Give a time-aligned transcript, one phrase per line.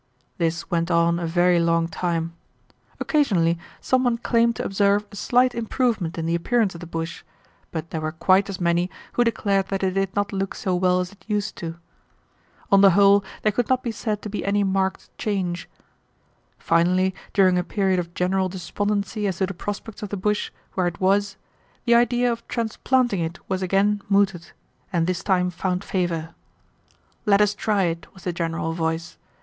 [0.39, 2.33] This went on a very long time.
[2.99, 7.21] Occasionally some one claimed to observe a slight improvement in the appearance of the bush,
[7.69, 11.01] but there were quite as many who declared that it did not look so well
[11.01, 11.75] as it used to.
[12.71, 15.69] On the whole there could not be said to be any marked change.
[16.57, 20.87] Finally, during a period of general despondency as to the prospects of the bush where
[20.87, 21.37] it was,
[21.85, 24.49] the idea of transplanting it was again mooted,
[24.91, 26.33] and this time found favor.
[27.27, 29.19] 'Let us try it,' was the general voice.